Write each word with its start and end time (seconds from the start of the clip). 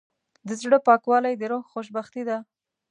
د 0.47 0.49
زړه 0.61 0.77
پاکوالی 0.87 1.33
د 1.37 1.43
روح 1.51 1.63
خوشبختي 1.73 2.23
ده. 2.29 2.37